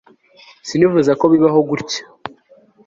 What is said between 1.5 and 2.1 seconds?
gutya